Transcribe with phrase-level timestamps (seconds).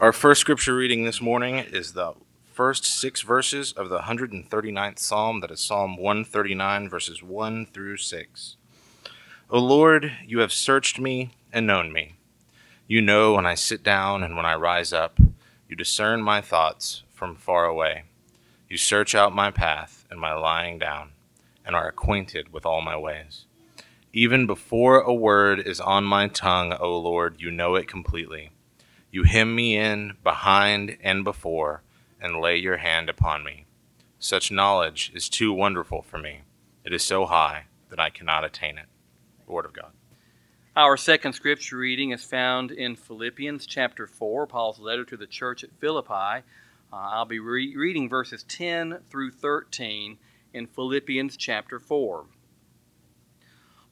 [0.00, 2.14] Our first scripture reading this morning is the
[2.46, 8.56] first six verses of the 139th Psalm, that is Psalm 139, verses 1 through 6.
[9.50, 12.14] O Lord, you have searched me and known me.
[12.86, 15.20] You know when I sit down and when I rise up.
[15.68, 18.04] You discern my thoughts from far away.
[18.70, 21.10] You search out my path and my lying down,
[21.62, 23.44] and are acquainted with all my ways.
[24.14, 28.52] Even before a word is on my tongue, O Lord, you know it completely.
[29.12, 31.82] You hem me in behind and before,
[32.20, 33.66] and lay your hand upon me.
[34.18, 36.42] Such knowledge is too wonderful for me.
[36.84, 38.86] It is so high that I cannot attain it.
[39.46, 39.92] Word of God.
[40.76, 45.64] Our second scripture reading is found in Philippians chapter 4, Paul's letter to the church
[45.64, 46.44] at Philippi.
[46.92, 50.18] Uh, I'll be re- reading verses 10 through 13
[50.54, 52.26] in Philippians chapter 4.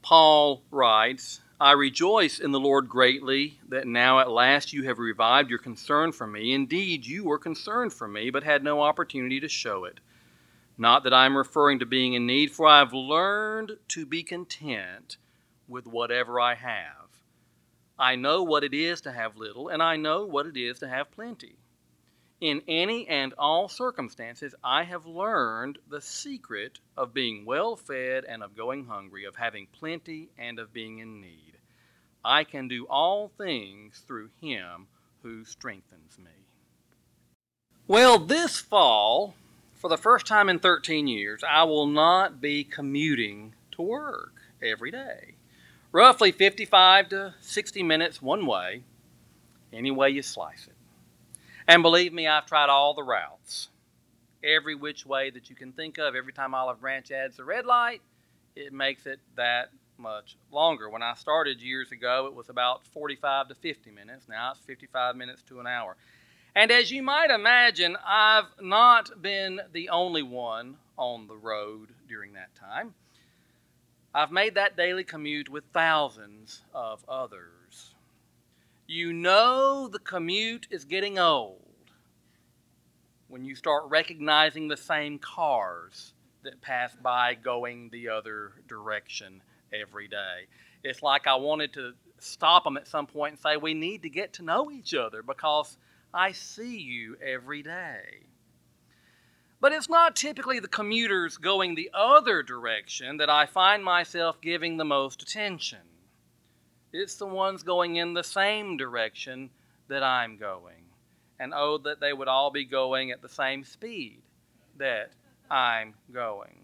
[0.02, 5.50] Paul writes, I rejoice in the Lord greatly that now at last you have revived
[5.50, 6.52] your concern for me.
[6.52, 9.98] Indeed, you were concerned for me, but had no opportunity to show it.
[10.76, 14.22] Not that I am referring to being in need, for I have learned to be
[14.22, 15.16] content
[15.66, 17.08] with whatever I have.
[17.98, 20.88] I know what it is to have little, and I know what it is to
[20.88, 21.56] have plenty.
[22.40, 28.44] In any and all circumstances, I have learned the secret of being well fed and
[28.44, 31.47] of going hungry, of having plenty and of being in need.
[32.24, 34.86] I can do all things through Him
[35.22, 36.30] who strengthens me.
[37.86, 39.34] Well, this fall,
[39.74, 44.90] for the first time in 13 years, I will not be commuting to work every
[44.90, 45.34] day.
[45.90, 48.82] Roughly 55 to 60 minutes one way,
[49.72, 50.74] any way you slice it.
[51.66, 53.68] And believe me, I've tried all the routes.
[54.42, 56.14] Every which way that you can think of.
[56.14, 58.00] Every time Olive Branch adds a red light,
[58.54, 60.88] it makes it that much longer.
[60.88, 64.26] When I started years ago, it was about 45 to 50 minutes.
[64.28, 65.96] Now it's 55 minutes to an hour.
[66.54, 72.32] And as you might imagine, I've not been the only one on the road during
[72.32, 72.94] that time.
[74.14, 77.94] I've made that daily commute with thousands of others
[78.90, 81.60] you know the commute is getting old
[83.28, 89.42] when you start recognizing the same cars that pass by going the other direction
[89.72, 90.46] every day.
[90.84, 94.10] It's like I wanted to stop them at some point and say, We need to
[94.10, 95.76] get to know each other because
[96.12, 98.22] I see you every day.
[99.60, 104.76] But it's not typically the commuters going the other direction that I find myself giving
[104.76, 105.80] the most attention.
[106.92, 109.50] It's the ones going in the same direction
[109.88, 110.84] that I'm going.
[111.40, 114.22] And oh, that they would all be going at the same speed
[114.78, 115.10] that
[115.50, 116.60] I'm going.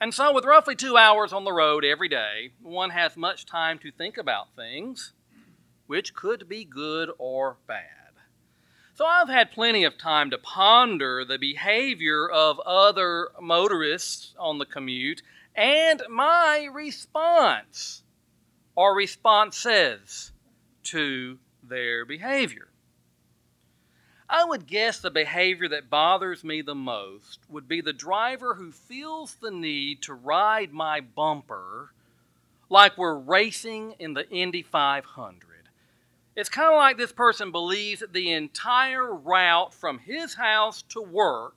[0.00, 3.78] And so, with roughly two hours on the road every day, one has much time
[3.80, 5.12] to think about things,
[5.88, 7.84] which could be good or bad.
[8.94, 14.66] So, I've had plenty of time to ponder the behavior of other motorists on the
[14.66, 15.22] commute
[15.56, 18.04] and my response
[18.76, 20.30] or responses
[20.84, 22.67] to their behavior.
[24.30, 28.70] I would guess the behavior that bothers me the most would be the driver who
[28.70, 31.92] feels the need to ride my bumper
[32.68, 35.42] like we're racing in the Indy 500.
[36.36, 41.00] It's kind of like this person believes that the entire route from his house to
[41.00, 41.56] work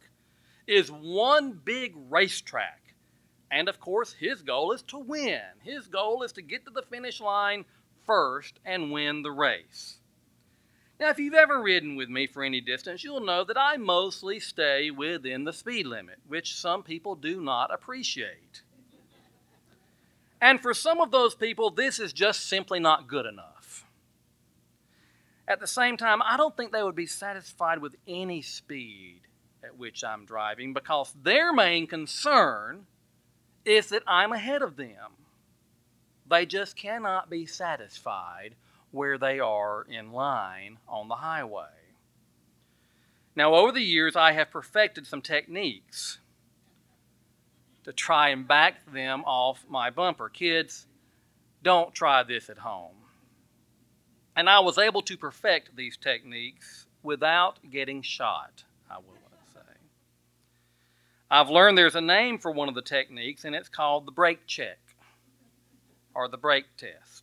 [0.65, 2.81] is one big racetrack
[3.51, 5.41] and of course, his goal is to win.
[5.61, 7.65] His goal is to get to the finish line
[8.05, 9.97] first and win the race.
[11.01, 14.39] Now, if you've ever ridden with me for any distance, you'll know that I mostly
[14.39, 18.62] stay within the speed limit, which some people do not appreciate.
[20.39, 23.84] And for some of those people, this is just simply not good enough.
[25.47, 29.22] At the same time, I don't think they would be satisfied with any speed
[29.63, 32.85] at which I'm driving because their main concern
[33.66, 35.13] is that I'm ahead of them.
[36.29, 38.53] They just cannot be satisfied
[38.91, 41.66] where they are in line on the highway.
[43.36, 46.19] Now, over the years, I have perfected some techniques
[47.83, 50.30] to try and back them off my bumper.
[50.30, 50.86] Kids,
[51.63, 52.95] don't try this at home.
[54.36, 59.18] And I was able to perfect these techniques without getting shot, I will
[59.54, 59.60] say.
[61.30, 64.45] I've learned there's a name for one of the techniques, and it's called the brake
[64.45, 64.80] check
[66.13, 67.20] or the brake test.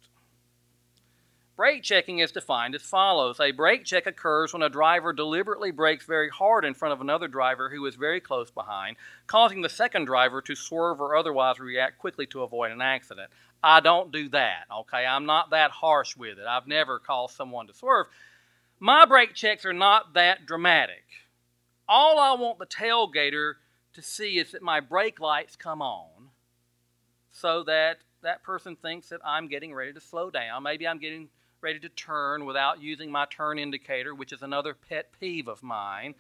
[1.58, 6.04] Brake checking is defined as follows A brake check occurs when a driver deliberately brakes
[6.04, 8.96] very hard in front of another driver who is very close behind,
[9.26, 13.28] causing the second driver to swerve or otherwise react quickly to avoid an accident.
[13.60, 15.04] I don't do that, okay?
[15.04, 16.46] I'm not that harsh with it.
[16.48, 18.06] I've never caused someone to swerve.
[18.78, 21.06] My brake checks are not that dramatic.
[21.88, 23.54] All I want the tailgater
[23.94, 26.28] to see is that my brake lights come on
[27.32, 30.62] so that that person thinks that I'm getting ready to slow down.
[30.62, 31.28] Maybe I'm getting
[31.60, 36.14] ready to turn without using my turn indicator, which is another pet peeve of mine.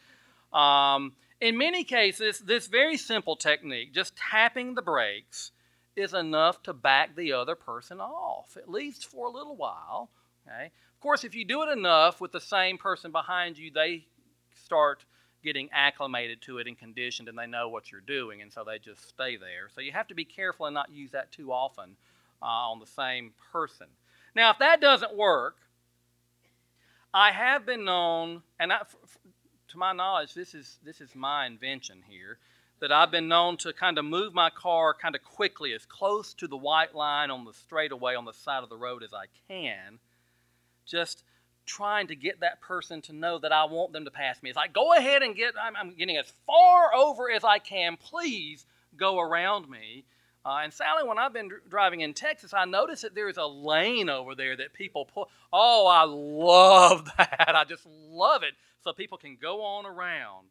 [0.52, 5.52] Um, in many cases, this very simple technique, just tapping the brakes,
[5.94, 10.10] is enough to back the other person off, at least for a little while.
[10.46, 10.66] Okay?
[10.66, 14.06] Of course, if you do it enough with the same person behind you, they
[14.64, 15.04] start
[15.44, 18.78] getting acclimated to it and conditioned and they know what you're doing, and so they
[18.78, 19.68] just stay there.
[19.74, 21.96] So you have to be careful and not use that too often
[22.42, 23.86] uh, on the same person.
[24.38, 25.56] Now, if that doesn't work,
[27.12, 28.82] I have been known, and I,
[29.66, 32.38] to my knowledge, this is this is my invention here,
[32.78, 36.34] that I've been known to kind of move my car kind of quickly, as close
[36.34, 39.24] to the white line on the straightaway on the side of the road as I
[39.48, 39.98] can,
[40.86, 41.24] just
[41.66, 44.50] trying to get that person to know that I want them to pass me.
[44.50, 47.96] It's like, go ahead and get, I'm, I'm getting as far over as I can.
[47.96, 48.64] Please
[48.96, 50.04] go around me.
[50.44, 53.44] Uh, and Sally, when I've been dr- driving in Texas, I noticed that there's a
[53.46, 55.28] lane over there that people pull.
[55.52, 57.52] Oh, I love that.
[57.54, 58.54] I just love it.
[58.82, 60.48] So people can go on around.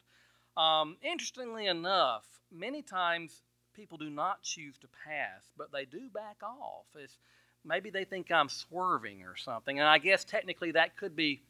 [0.58, 3.42] Um, interestingly enough, many times
[3.74, 6.86] people do not choose to pass, but they do back off.
[6.96, 7.18] It's,
[7.64, 9.80] maybe they think I'm swerving or something.
[9.80, 11.42] And I guess technically that could be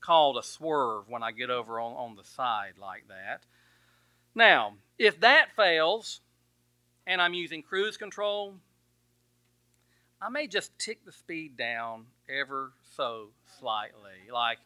[0.00, 3.42] called a swerve when I get over on, on the side like that.
[4.34, 6.20] Now, if that fails
[7.06, 8.54] and I'm using cruise control,
[10.20, 13.28] I may just tick the speed down ever so
[13.58, 14.58] slightly, like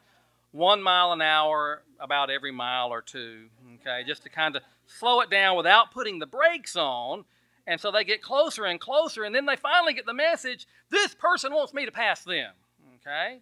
[0.53, 3.47] one mile an hour about every mile or two,
[3.81, 7.25] okay, just to kind of slow it down without putting the brakes on
[7.69, 11.15] and so they get closer and closer, and then they finally get the message this
[11.15, 12.53] person wants me to pass them.
[12.97, 13.41] Okay?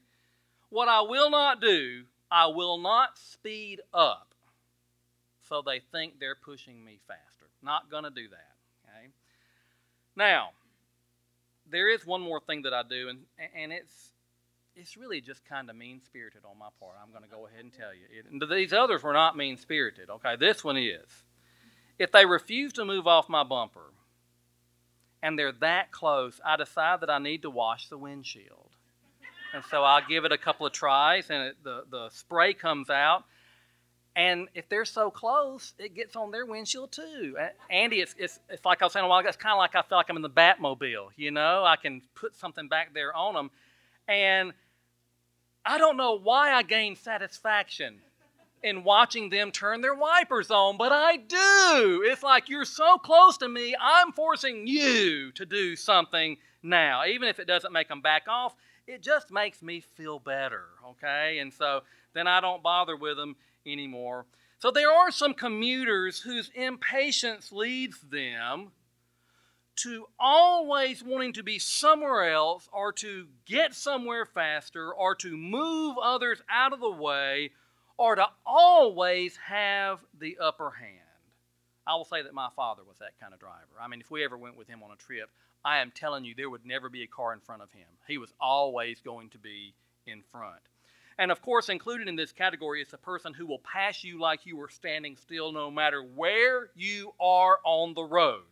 [0.68, 4.34] What I will not do, I will not speed up
[5.48, 7.46] so they think they're pushing me faster.
[7.62, 8.55] Not going to do that.
[10.16, 10.50] Now,
[11.70, 13.20] there is one more thing that I do, and,
[13.54, 14.12] and it's
[14.74, 16.96] it's really just kind of mean spirited on my part.
[17.02, 18.04] I'm going to go ahead and tell you.
[18.12, 20.10] It, these others were not mean spirited.
[20.10, 21.08] Okay, this one is.
[21.98, 23.92] If they refuse to move off my bumper,
[25.22, 28.70] and they're that close, I decide that I need to wash the windshield.
[29.54, 32.90] And so I give it a couple of tries, and it, the, the spray comes
[32.90, 33.24] out.
[34.16, 37.36] And if they're so close, it gets on their windshield too.
[37.68, 39.76] Andy, it's, it's, it's like I was saying a while ago, it's kind of like
[39.76, 41.08] I feel like I'm in the Batmobile.
[41.16, 43.50] You know, I can put something back there on them.
[44.08, 44.54] And
[45.66, 47.98] I don't know why I gain satisfaction
[48.62, 52.02] in watching them turn their wipers on, but I do.
[52.06, 57.04] It's like you're so close to me, I'm forcing you to do something now.
[57.04, 58.54] Even if it doesn't make them back off,
[58.86, 61.38] it just makes me feel better, okay?
[61.38, 61.82] And so
[62.14, 63.36] then I don't bother with them
[63.66, 64.26] anymore.
[64.58, 68.72] So there are some commuters whose impatience leads them
[69.76, 75.96] to always wanting to be somewhere else or to get somewhere faster or to move
[76.02, 77.50] others out of the way
[77.98, 81.00] or to always have the upper hand.
[81.86, 83.76] I will say that my father was that kind of driver.
[83.80, 85.30] I mean, if we ever went with him on a trip,
[85.64, 87.86] I am telling you, there would never be a car in front of him.
[88.08, 89.74] He was always going to be
[90.06, 90.62] in front.
[91.18, 94.44] And of course, included in this category is the person who will pass you like
[94.44, 98.42] you were standing still no matter where you are on the road.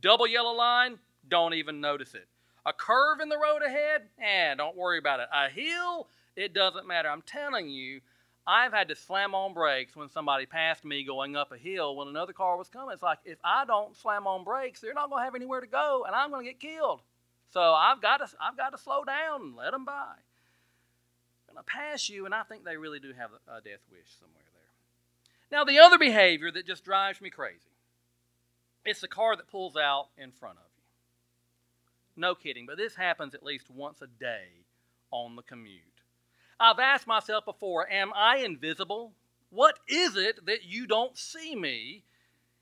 [0.00, 2.26] Double yellow line, don't even notice it.
[2.66, 5.28] A curve in the road ahead, eh, don't worry about it.
[5.32, 7.08] A hill, it doesn't matter.
[7.08, 8.00] I'm telling you,
[8.46, 12.08] I've had to slam on brakes when somebody passed me going up a hill when
[12.08, 12.92] another car was coming.
[12.92, 15.66] It's like if I don't slam on brakes, they're not going to have anywhere to
[15.66, 17.02] go, and I'm going to get killed.
[17.52, 20.14] So I've got to I've got to slow down and let them by.
[21.52, 24.44] Going to pass you, and I think they really do have a death wish somewhere
[24.54, 25.58] there.
[25.58, 27.58] Now the other behavior that just drives me crazy.
[28.86, 32.22] It's the car that pulls out in front of you.
[32.22, 34.64] No kidding, but this happens at least once a day
[35.10, 35.82] on the commute.
[36.58, 39.12] I've asked myself before Am I invisible?
[39.50, 42.04] What is it that you don't see me?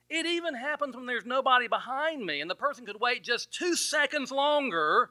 [0.08, 3.76] It even happens when there's nobody behind me, and the person could wait just two
[3.76, 5.10] seconds longer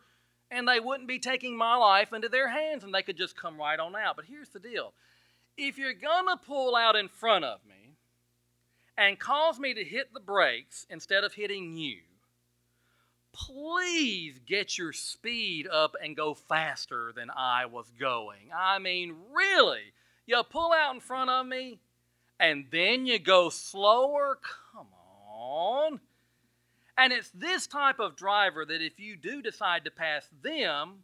[0.51, 3.57] and they wouldn't be taking my life into their hands and they could just come
[3.57, 4.15] right on out.
[4.15, 4.93] But here's the deal
[5.57, 7.95] if you're to pull out in front of me
[8.97, 11.99] and cause me to hit the brakes instead of hitting you,
[13.31, 18.49] please get your speed up and go faster than I was going.
[18.55, 19.93] I mean, really?
[20.25, 21.79] You pull out in front of me
[22.39, 24.39] and then you go slower?
[24.73, 24.87] Come
[25.27, 25.99] on.
[26.99, 31.03] And it's this type of driver that if you do decide to pass them,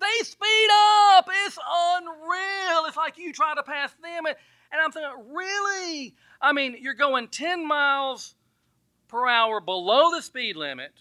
[0.00, 0.68] They speed
[1.12, 1.28] up.
[1.46, 2.86] It's unreal.
[2.86, 4.26] It's like you try to pass them.
[4.26, 4.36] And,
[4.72, 6.14] I'm thinking, really?
[6.40, 8.34] I mean, you're going 10 miles
[9.08, 10.92] per hour below the speed limit,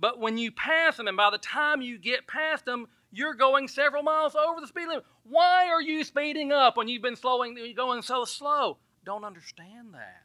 [0.00, 3.68] but when you pass them, and by the time you get past them, you're going
[3.68, 5.04] several miles over the speed limit.
[5.22, 8.78] Why are you speeding up when you've been slowing, going so slow?
[9.04, 10.23] Don't understand that.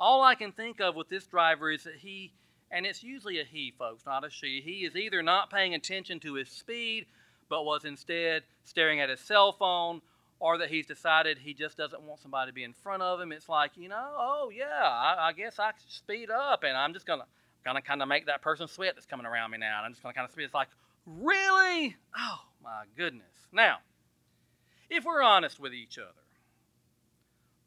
[0.00, 2.32] All I can think of with this driver is that he,
[2.70, 6.18] and it's usually a he, folks, not a she, he is either not paying attention
[6.20, 7.04] to his speed,
[7.50, 10.00] but was instead staring at his cell phone,
[10.38, 13.30] or that he's decided he just doesn't want somebody to be in front of him.
[13.30, 17.04] It's like, you know, oh yeah, I, I guess I speed up, and I'm just
[17.06, 17.26] gonna
[17.62, 19.76] gonna kind of make that person sweat that's coming around me now.
[19.78, 20.44] And I'm just gonna kind of speed.
[20.44, 20.68] It's like,
[21.06, 21.94] really?
[22.16, 23.26] Oh my goodness.
[23.52, 23.78] Now,
[24.88, 26.08] if we're honest with each other,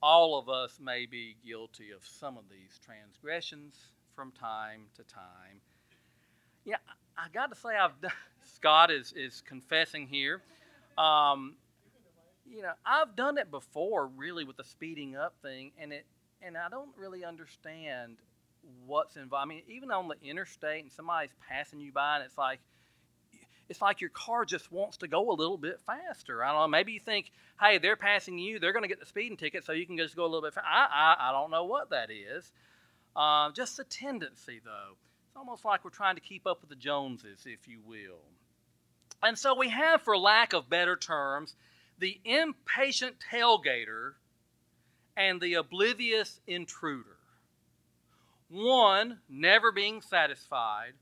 [0.03, 3.73] all of us may be guilty of some of these transgressions
[4.13, 5.61] from time to time.
[6.65, 6.75] Yeah,
[7.17, 7.93] I got to say, I've
[8.55, 10.41] Scott is is confessing here.
[10.97, 11.55] Um,
[12.45, 16.05] you know, I've done it before, really, with the speeding up thing, and it,
[16.41, 18.17] and I don't really understand
[18.85, 19.45] what's involved.
[19.45, 22.59] I mean, even on the interstate, and somebody's passing you by, and it's like,
[23.73, 26.43] it's like your car just wants to go a little bit faster.
[26.43, 26.67] I don't know.
[26.67, 29.71] Maybe you think, hey, they're passing you, they're going to get the speeding ticket, so
[29.71, 30.69] you can just go a little bit faster.
[30.69, 32.51] I, I, I don't know what that is.
[33.15, 34.95] Uh, just a tendency, though.
[35.27, 38.21] It's almost like we're trying to keep up with the Joneses, if you will.
[39.23, 41.55] And so we have, for lack of better terms,
[41.97, 44.11] the impatient tailgater
[45.17, 47.17] and the oblivious intruder.
[48.49, 50.93] One, never being satisfied,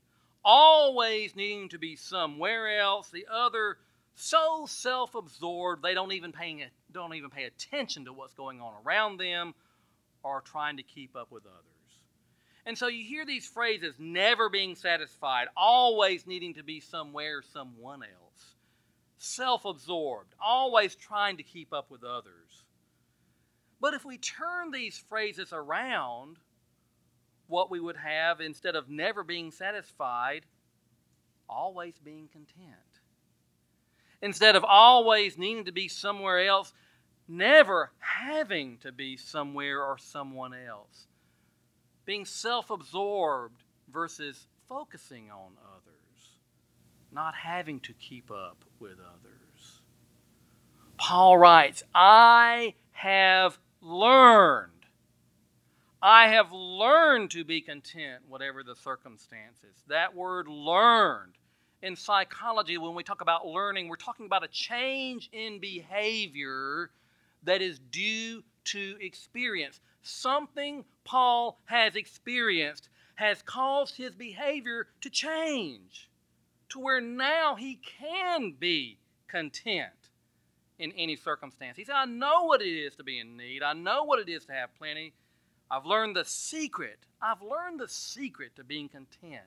[0.44, 3.10] always needing to be somewhere else.
[3.10, 3.78] The other,
[4.14, 9.18] so self-absorbed they don't even paying don't even pay attention to what's going on around
[9.18, 9.54] them,
[10.22, 11.56] or trying to keep up with others.
[12.64, 18.02] And so you hear these phrases: never being satisfied, always needing to be somewhere, someone
[18.02, 18.54] else
[19.22, 22.64] self absorbed, always trying to keep up with others.
[23.80, 26.38] But if we turn these phrases around,
[27.52, 30.44] what we would have instead of never being satisfied,
[31.48, 32.72] always being content.
[34.20, 36.72] Instead of always needing to be somewhere else,
[37.28, 41.06] never having to be somewhere or someone else.
[42.04, 45.92] Being self absorbed versus focusing on others
[47.12, 49.80] not having to keep up with others.
[50.96, 54.71] Paul writes, I have learned.
[56.02, 59.84] I have learned to be content, whatever the circumstances.
[59.86, 61.34] That word learned
[61.80, 66.90] in psychology, when we talk about learning, we're talking about a change in behavior
[67.44, 69.80] that is due to experience.
[70.02, 76.10] Something Paul has experienced has caused his behavior to change
[76.70, 79.92] to where now he can be content
[80.80, 81.76] in any circumstance.
[81.76, 84.28] He said, I know what it is to be in need, I know what it
[84.28, 85.12] is to have plenty.
[85.72, 86.98] I've learned the secret.
[87.22, 89.40] I've learned the secret to being content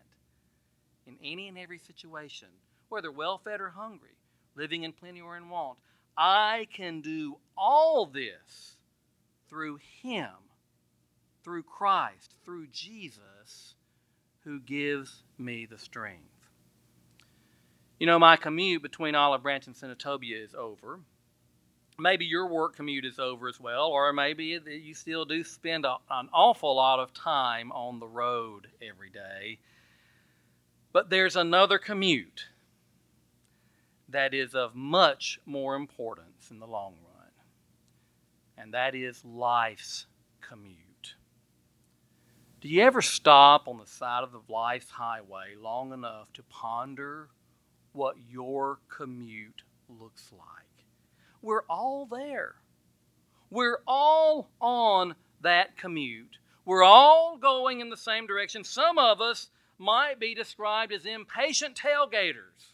[1.05, 2.47] in any and every situation,
[2.89, 4.17] whether well fed or hungry,
[4.55, 5.77] living in plenty or in want.
[6.17, 8.77] I can do all this
[9.47, 10.31] through Him,
[11.43, 13.75] through Christ, through Jesus,
[14.43, 16.23] who gives me the strength.
[17.99, 21.01] You know, my commute between Olive Branch and Senatobia is over.
[21.97, 25.95] Maybe your work commute is over as well, or maybe you still do spend a,
[26.09, 29.59] an awful lot of time on the road every day.
[30.91, 32.47] But there's another commute
[34.09, 37.31] that is of much more importance in the long run,
[38.57, 40.05] and that is life's
[40.41, 41.15] commute.
[42.61, 47.29] Do you ever stop on the side of the life's highway long enough to ponder
[47.95, 50.84] what your commute looks like.
[51.41, 52.55] We're all there.
[53.49, 56.37] We're all on that commute.
[56.65, 58.63] We're all going in the same direction.
[58.63, 62.73] Some of us might be described as impatient tailgaters.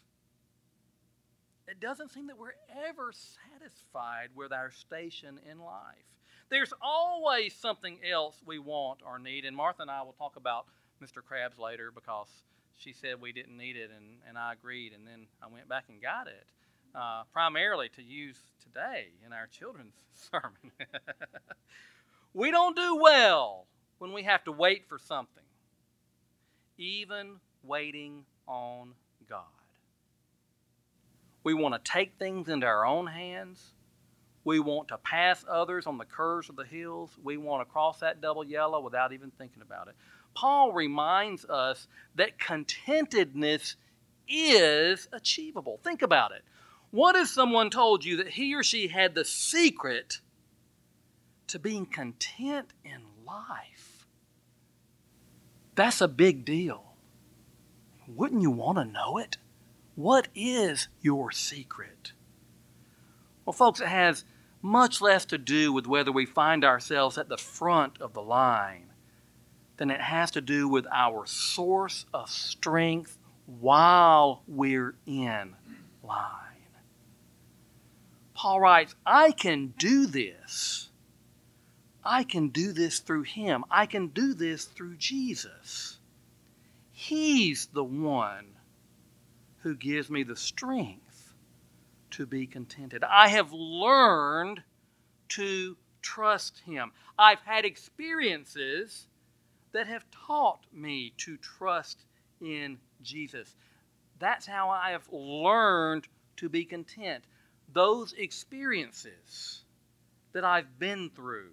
[1.68, 2.54] It doesn't seem that we're
[2.88, 6.04] ever satisfied with our station in life.
[6.50, 10.66] There's always something else we want or need, and Martha and I will talk about
[11.02, 11.22] Mr.
[11.22, 12.28] Krabs later because
[12.76, 14.92] she said we didn't need it, and, and I agreed.
[14.92, 16.44] And then I went back and got it,
[16.94, 19.94] uh, primarily to use today in our children's
[20.30, 20.72] sermon.
[22.34, 23.66] we don't do well
[23.98, 25.44] when we have to wait for something,
[26.78, 28.92] even waiting on
[29.28, 29.44] God.
[31.44, 33.72] We want to take things into our own hands.
[34.44, 37.10] We want to pass others on the curves of the hills.
[37.22, 39.94] We want to cross that double yellow without even thinking about it.
[40.34, 43.76] Paul reminds us that contentedness
[44.28, 45.78] is achievable.
[45.84, 46.42] Think about it.
[46.92, 50.20] What if someone told you that he or she had the secret
[51.46, 54.06] to being content in life?
[55.74, 56.92] That's a big deal.
[58.06, 59.38] Wouldn't you want to know it?
[59.94, 62.12] What is your secret?
[63.46, 64.26] Well, folks, it has
[64.60, 68.92] much less to do with whether we find ourselves at the front of the line
[69.78, 75.56] than it has to do with our source of strength while we're in
[76.02, 76.41] line.
[78.42, 80.88] Paul writes, I can do this.
[82.04, 83.64] I can do this through Him.
[83.70, 85.98] I can do this through Jesus.
[86.90, 88.46] He's the one
[89.58, 91.34] who gives me the strength
[92.10, 93.04] to be contented.
[93.04, 94.64] I have learned
[95.28, 96.90] to trust Him.
[97.16, 99.06] I've had experiences
[99.70, 102.06] that have taught me to trust
[102.40, 103.54] in Jesus.
[104.18, 106.08] That's how I have learned
[106.38, 107.22] to be content.
[107.72, 109.62] Those experiences
[110.32, 111.52] that I've been through,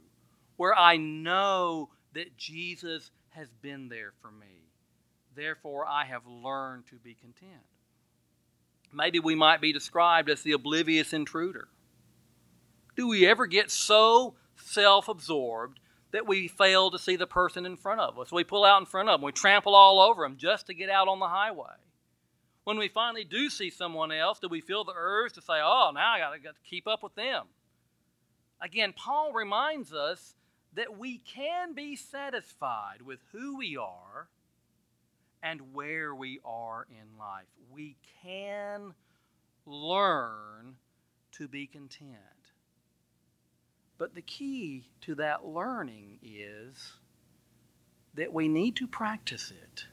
[0.57, 4.67] where I know that Jesus has been there for me.
[5.35, 7.63] Therefore, I have learned to be content.
[8.91, 11.67] Maybe we might be described as the oblivious intruder.
[12.95, 15.79] Do we ever get so self absorbed
[16.11, 18.31] that we fail to see the person in front of us?
[18.31, 20.89] We pull out in front of them, we trample all over them just to get
[20.89, 21.75] out on the highway.
[22.69, 25.89] When we finally do see someone else, do we feel the urge to say, oh,
[25.91, 27.47] now I got to keep up with them?
[28.61, 30.35] Again, Paul reminds us
[30.75, 34.29] that we can be satisfied with who we are
[35.41, 37.47] and where we are in life.
[37.71, 38.93] We can
[39.65, 40.75] learn
[41.31, 42.19] to be content.
[43.97, 46.93] But the key to that learning is
[48.13, 49.85] that we need to practice it.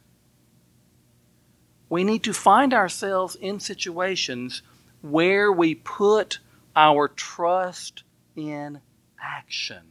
[1.88, 4.62] We need to find ourselves in situations
[5.02, 6.40] where we put
[6.74, 8.02] our trust
[8.34, 8.80] in
[9.20, 9.82] action.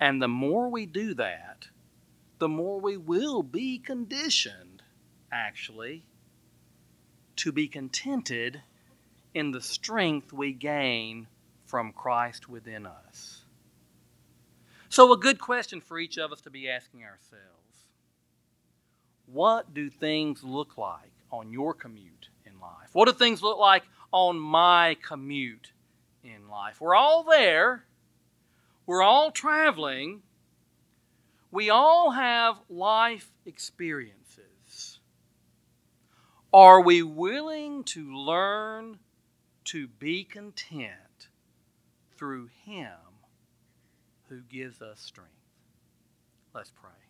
[0.00, 1.68] And the more we do that,
[2.38, 4.82] the more we will be conditioned,
[5.30, 6.02] actually,
[7.36, 8.62] to be contented
[9.34, 11.28] in the strength we gain
[11.66, 13.44] from Christ within us.
[14.88, 17.62] So, a good question for each of us to be asking ourselves
[19.26, 22.90] What do things look like on your commute in life?
[22.92, 25.72] What do things look like on my commute
[26.22, 26.80] in life?
[26.80, 27.84] We're all there,
[28.86, 30.22] we're all traveling
[31.52, 34.98] we all have life experiences.
[36.52, 38.98] Are we willing to learn
[39.66, 41.28] to be content
[42.16, 42.96] through Him
[44.30, 45.30] who gives us strength?
[46.54, 47.01] Let's pray.